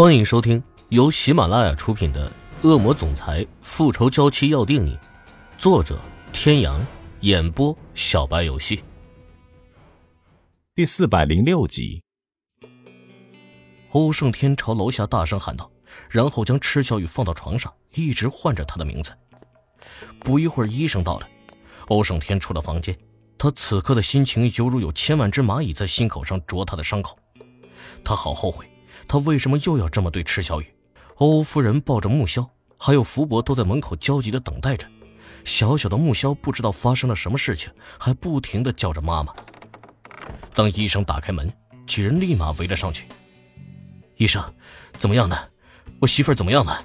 [0.00, 2.26] 欢迎收听由喜马拉雅出品的
[2.66, 4.96] 《恶魔总裁复仇娇妻要定你》，
[5.58, 6.00] 作者：
[6.32, 6.80] 天阳，
[7.20, 8.82] 演播：小白游戏。
[10.74, 12.02] 第四百零六集，
[13.90, 15.70] 欧胜天朝楼下大声喊道，
[16.08, 19.12] 然后将池小雨放到床上，一直唤着他的名字。
[20.20, 21.28] 不一会儿，医生到了，
[21.88, 22.98] 欧胜天出了房间，
[23.36, 27.18] 他此刻的心情犹如有千万只蚂蚁在心口上啄他的伤口，
[28.02, 28.66] 他好后悔。
[29.10, 30.66] 他为什么又要这么对池小雨？
[31.16, 34.86] 欧夫人抱着木萧，还有福伯都在门口焦急的等待着。
[35.44, 39.34] 小小的木萧不知道发生了什么事情，还不停的叫着妈妈。
[40.54, 41.52] 当医生打开门，
[41.88, 43.06] 几人立马围了上去。
[44.16, 44.40] 医生，
[44.96, 45.36] 怎么样呢？
[45.98, 46.80] 我媳妇儿怎么样了？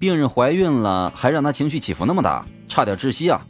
[0.00, 3.46] 病人怀孕了，还让她情绪起伏那么大，差点窒息啊！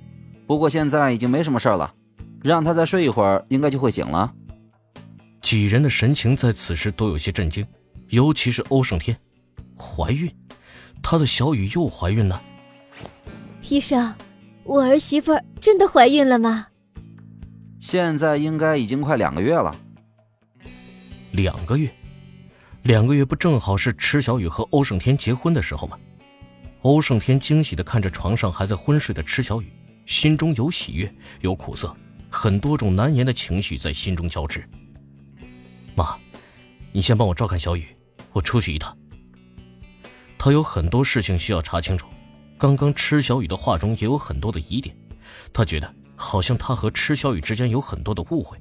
[0.47, 1.95] 不过现在已经没什么事了，
[2.43, 4.31] 让她再睡一会儿，应该就会醒了。
[5.41, 7.67] 几人的神情在此时都有些震惊。
[8.15, 9.17] 尤其是欧胜天，
[9.77, 10.33] 怀孕，
[11.03, 12.41] 他的小雨又怀孕了。
[13.69, 14.15] 医生，
[14.62, 16.69] 我儿媳妇真的怀孕了吗？
[17.81, 19.75] 现在应该已经快两个月了。
[21.33, 21.93] 两个月，
[22.84, 25.99] 两个月不正好是池小雨和欧胜天结婚的时候吗？
[26.83, 29.73] 欧胜天惊喜的看着床上还在昏睡的池小雨，
[30.06, 31.93] 心中有喜悦，有苦涩，
[32.31, 34.62] 很多种难言的情绪在心中交织。
[35.97, 36.17] 妈，
[36.93, 37.84] 你先帮我照看小雨。
[38.35, 38.95] 我出去一趟。
[40.37, 42.07] 他有很多事情需要查清楚。
[42.59, 44.95] 刚刚池小雨的话中也有很多的疑点，
[45.53, 48.59] 他觉得好像他和池小雨之间有很多的误会。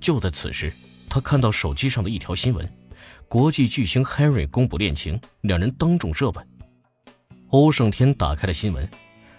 [0.00, 0.72] 就在此时，
[1.08, 2.68] 他看到手机上的一条新闻：
[3.28, 6.48] 国际巨星 Harry 公布恋情，两人当众热吻。
[7.48, 8.88] 欧胜天打开了新闻，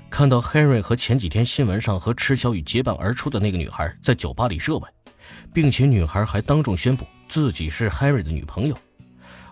[0.10, 4.92] 看到 Harry 和前几天新闻上和池小雨结伴而出的那个女孩在酒吧里热吻，
[5.54, 8.78] 并且女孩还当众宣布自己是 Harry 的女朋友。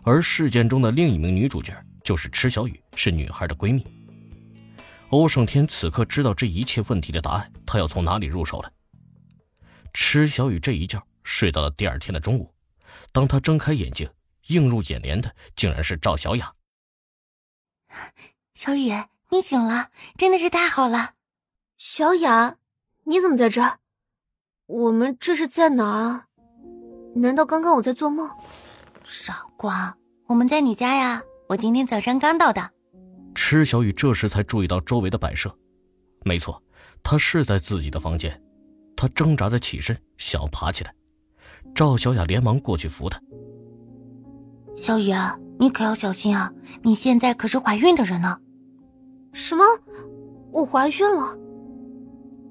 [0.05, 3.83] 而事件中的另一名女主角就是池小雨，是女孩的闺蜜。
[5.09, 8.71] 欧胜天此刻知道这一切问题的答案，他要从哪里入手了？
[9.93, 12.53] 池小雨这一觉睡到了第二天的中午，
[13.11, 14.07] 当他睁开眼睛，
[14.47, 16.53] 映入眼帘的竟然是赵小雅。
[18.53, 18.91] 小雨，
[19.29, 21.13] 你醒了，真的是太好了。
[21.77, 22.57] 小雅，
[23.05, 23.79] 你怎么在这？
[24.67, 26.27] 我们这是在哪啊？
[27.15, 28.29] 难道刚刚我在做梦？
[29.07, 29.95] 傻瓜，
[30.27, 31.21] 我们在你家呀！
[31.47, 32.71] 我今天早上刚到的。
[33.35, 35.55] 池小雨这时才注意到周围的摆设，
[36.23, 36.61] 没错，
[37.03, 38.41] 他是在自己的房间。
[38.97, 40.93] 他挣扎着起身，想要爬起来。
[41.75, 43.21] 赵小雅连忙过去扶他。
[44.75, 46.51] 小雨啊，你可要小心啊！
[46.81, 48.39] 你现在可是怀孕的人呢。
[49.33, 49.63] 什么？
[50.51, 51.37] 我怀孕了？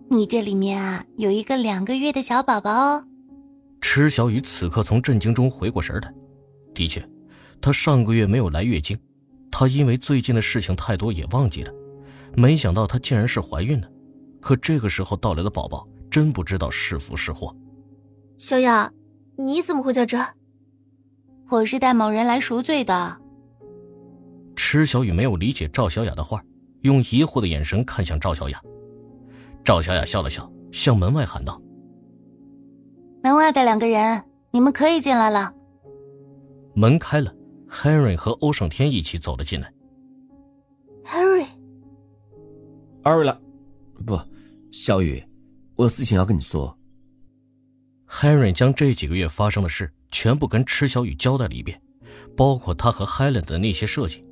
[0.08, 3.04] 你这里面啊，有一个两个月的小宝宝哦。
[3.80, 6.14] 池小雨此刻从震惊中回过神来。
[6.74, 7.08] 的确，
[7.60, 8.98] 她上个月没有来月经，
[9.50, 11.72] 她因为最近的事情太多也忘记了。
[12.36, 13.88] 没想到她竟然是怀孕了，
[14.40, 17.54] 可这个时候到来的宝宝真不知道是福是祸。
[18.36, 18.92] 小雅，
[19.36, 20.34] 你怎么会在这儿？
[21.48, 23.16] 我是带某人来赎罪的。
[24.56, 26.42] 池小雨没有理解赵小雅的话，
[26.82, 28.60] 用疑惑的眼神看向赵小雅。
[29.62, 31.60] 赵小雅笑了笑，向门外喊道
[33.22, 35.54] ：“门外的两个人，你们可以进来了。”
[36.74, 37.32] 门开了
[37.68, 39.72] ，Henry 和欧胜天一起走了进来。
[41.04, 41.46] Henry，
[43.02, 43.40] 二位了，
[44.04, 44.20] 不，
[44.72, 45.24] 小雨，
[45.76, 46.76] 我有事情要跟你说。
[48.08, 51.80] Henry 将这几个月发生的事全部跟池小雨交代了一遍，
[52.36, 54.24] 包括他和 Helen 的那些设计。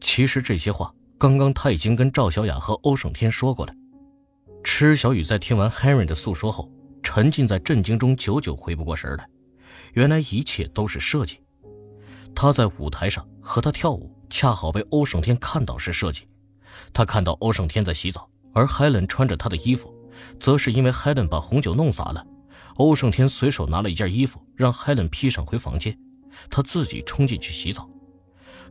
[0.00, 3.74] 其实这些话刚刚他已经跟赵小雅和欧胜天说过了。
[4.64, 6.70] 池小雨在听完 Henry 的诉说后，
[7.02, 9.28] 沉浸在震惊中，久久回不过神来。
[9.94, 11.38] 原来一切都是设计。
[12.34, 16.26] 他在舞台上和他跳舞，恰好被欧胜天看到是设计。
[16.92, 19.94] 他看到欧胜天在洗澡，而海伦穿着他的衣服，
[20.40, 22.26] 则是因为海伦把红酒弄洒了。
[22.76, 25.96] 欧胜天随手拿了一件衣服，让海伦披上回房间，
[26.50, 27.88] 他自己冲进去洗澡。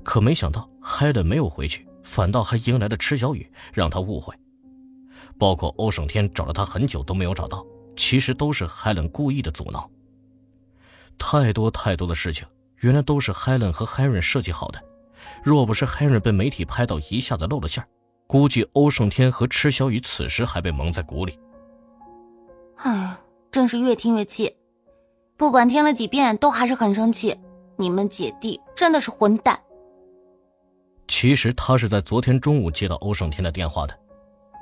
[0.04, 4.34] 可没想到海伦没有回去，反倒还迎来了池小雨，让他误会。
[5.38, 7.64] 包括欧胜天找了他很久都没有找到，
[7.96, 9.90] 其实都是海伦故意的阻挠。
[11.20, 12.48] 太多太多的事情。
[12.82, 14.82] 原来都是 Helen 和 Henry 设计好的，
[15.44, 17.84] 若不是 Henry 被媒体拍到一下子露了馅
[18.28, 21.40] 估计欧胜天和池小雨此时还被蒙在鼓里。
[22.78, 23.18] 哎，
[23.52, 24.56] 真是越听越气，
[25.38, 27.38] 不管听了几遍都还是很生气。
[27.78, 29.60] 你们姐弟真的是混蛋。
[31.08, 34.00] 其实他是在昨天中午接到欧胜天的电话的，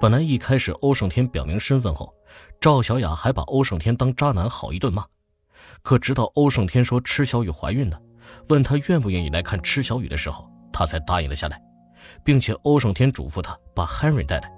[0.02, 2.14] 本来一开始欧胜天表明身份后，
[2.60, 5.06] 赵小雅还把欧胜天当渣男好一顿骂，
[5.82, 8.02] 可直到欧胜天说池小雨怀孕了。
[8.48, 11.62] 问他愿不愿意来看池小雨的时候，他才答应了下来，
[12.24, 14.52] 并且欧胜天嘱咐他把 Henry 带来。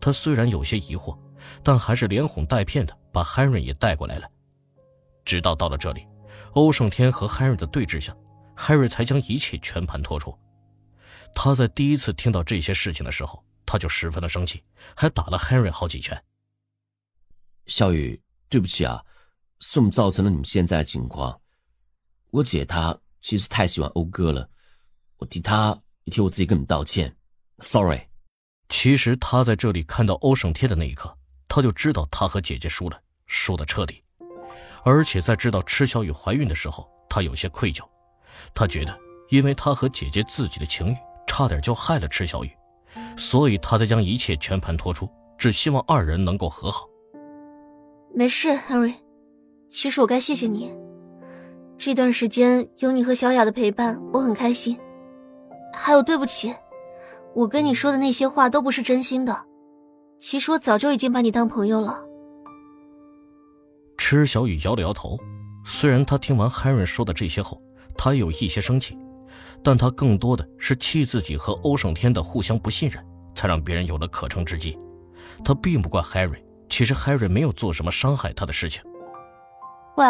[0.00, 1.18] 他虽然有些疑惑，
[1.62, 4.28] 但还是连哄带骗的把 Henry 也带过来了。
[5.24, 6.06] 直到到了这里，
[6.52, 8.16] 欧胜天和 Henry 的对峙下
[8.56, 10.36] ，Henry 才将一切全盘托出。
[11.34, 14.62] 他在第一次听到这些事情的时候，他就十分的生气，
[14.96, 16.20] 还打了 Henry 好几拳。
[17.66, 19.00] 小雨，对不起啊，
[19.60, 21.39] 是我们造成了你们现在的情况。
[22.30, 24.48] 我姐她其实太喜欢欧哥了，
[25.18, 27.14] 我替她也替我自己跟你们道歉
[27.58, 28.00] ，sorry。
[28.68, 31.12] 其实他在这里看到欧胜天的那一刻，
[31.48, 32.96] 他就知道他和姐姐输了，
[33.26, 34.00] 输得彻底。
[34.84, 37.82] 而且在知道池小雨怀孕的时候，他有些愧疚，
[38.54, 38.96] 他觉得
[39.28, 40.96] 因为他和姐姐自己的情谊，
[41.26, 42.50] 差点就害了池小雨，
[43.18, 46.88] 所以他才将一切全盘托出，只希望二人能够和好。
[48.14, 48.94] 没事，Henry，
[49.68, 50.72] 其实我该谢谢你。
[51.80, 54.78] 这段时间有你和小雅的陪伴，我很开心。
[55.72, 56.54] 还有，对不起。
[57.34, 59.46] 我跟你说的那些话都不是真心的，
[60.18, 62.04] 其实我早就已经把你当朋友了。
[63.96, 65.16] 池小雨摇了摇头，
[65.64, 67.58] 虽然他听完 Harry 说的这些后，
[67.96, 68.98] 他有一些生气，
[69.62, 73.02] 但他更多的是气自己和欧胜天的互相不信任，
[73.34, 74.78] 才让别人有了可乘之机。
[75.42, 78.82] 他并不怪 Harry，其实 Harry 没有做什么伤害他的事情。
[79.96, 80.04] 喂，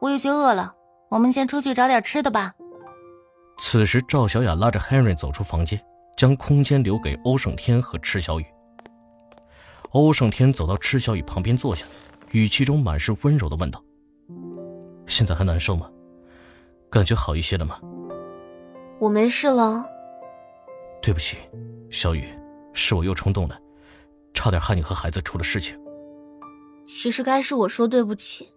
[0.00, 0.74] 我有些饿了，
[1.12, 2.52] 我们先出去找点吃的吧。
[3.58, 5.80] 此时，赵小雅拉着 Henry 走出房间。
[6.14, 8.44] 将空间留给欧胜天和池小雨。
[9.90, 11.84] 欧胜天走到池小雨旁边坐下，
[12.30, 13.82] 语气中满是温柔的问道
[15.08, 15.90] ：“现在还难受吗？
[16.90, 17.80] 感觉好一些了吗
[19.00, 19.84] ？”“我没事了。
[21.02, 21.38] ”“对不起，
[21.90, 22.28] 小雨，
[22.74, 23.58] 是我又冲动了，
[24.34, 25.76] 差点害你和孩子出了事情。
[26.86, 28.52] ”“其实该是我说对不起，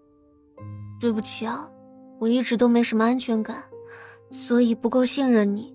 [1.00, 1.68] 对不起啊，
[2.20, 3.64] 我一直都没什么安全感，
[4.32, 5.74] 所以不够信任你。”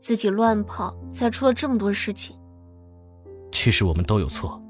[0.00, 2.34] 自己乱跑，才出了这么多事情。
[3.52, 4.62] 其实我们都有错，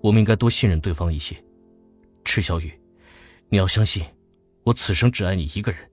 [0.00, 1.36] 我们应该多信任对方一些。
[2.24, 2.80] 池小雨，
[3.48, 4.04] 你要相信，
[4.62, 5.90] 我此生只爱你一个人，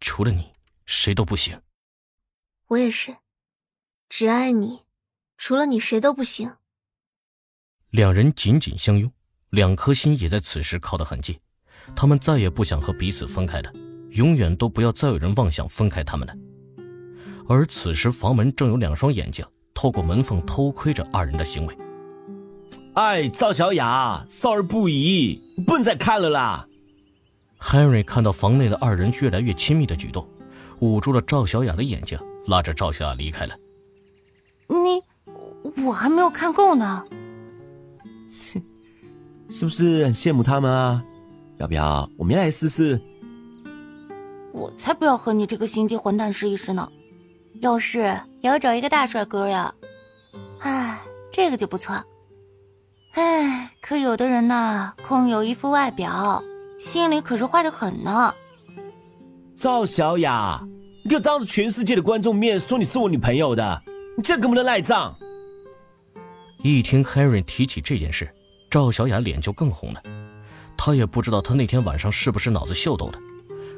[0.00, 0.50] 除了你，
[0.86, 1.60] 谁都不行。
[2.68, 3.14] 我也是，
[4.08, 4.80] 只爱你，
[5.36, 6.52] 除了你，谁都不行。
[7.90, 9.12] 两人紧紧相拥，
[9.50, 11.38] 两颗心也在此时靠得很近。
[11.94, 13.72] 他们再也不想和彼此分开了，
[14.10, 16.34] 永远都不要再有人妄想分开他们了。
[17.48, 21.78] 而此时，房门正有两双眼睛透过门缝偷窥着二人的行为。
[22.94, 26.66] 哎，赵小雅，少儿不宜，不能再看了啦。
[27.60, 30.26] Henry 看到房内的二人越来越亲密的举动，
[30.80, 33.54] 捂住了赵小雅的眼睛，拉着赵小雅离开了。
[34.68, 35.02] 你，
[35.84, 37.04] 我还没有看够呢。
[39.48, 41.04] 是不是很羡慕他们啊？
[41.58, 43.00] 要不要我们来试试？
[44.52, 46.90] 我才不要和你这个心机混蛋试一试呢。
[47.60, 49.74] 要是也要找一个大帅哥呀，
[50.60, 51.00] 哎，
[51.30, 52.02] 这个就不错。
[53.12, 56.42] 哎，可有的人呐，空有一副外表，
[56.78, 58.34] 心里可是坏的很呢。
[59.54, 60.62] 赵小雅，
[61.02, 63.82] 你可当着全世界的观众面说你是我女朋友的，
[64.18, 65.16] 你这能不能赖账？
[66.62, 68.28] 一听 Henry 提起这件事，
[68.70, 70.02] 赵小雅脸就更红了。
[70.76, 73.18] 他也不知道他那天晚上是不是脑子秀逗的，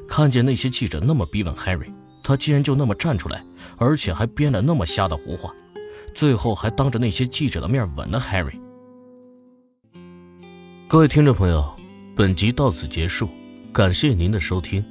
[0.07, 1.91] 看见那些记者那么逼问 Harry，。
[2.21, 3.43] 他竟然就那么站出来，
[3.77, 5.51] 而且还编了那么瞎的胡话，
[6.13, 8.59] 最后还当着那些记者的面吻了 Harry。
[10.87, 11.65] 各位听众朋友，
[12.15, 13.29] 本集到此结束，
[13.73, 14.83] 感谢您的收听。